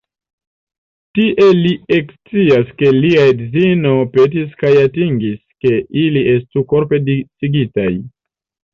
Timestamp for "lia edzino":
3.03-3.93